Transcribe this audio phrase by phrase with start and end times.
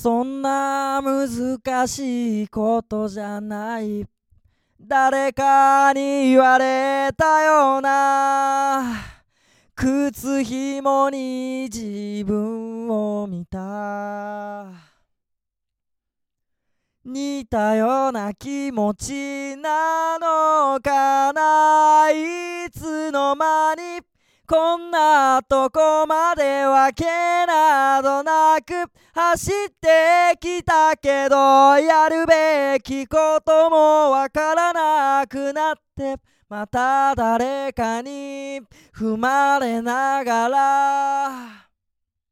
[0.00, 4.06] そんな難しいことじゃない。
[4.80, 8.94] 誰かに言われたような。
[9.74, 14.66] 靴ひもに自分を見た。
[17.04, 22.08] 似たような気持ちなのかな。
[22.12, 24.00] いつの間に
[24.50, 31.36] こんなとこまでわけなどなく走ってきたけど
[31.76, 36.16] やるべきこともわからなくなって
[36.48, 38.62] また誰かに
[38.96, 41.67] 踏まれながら。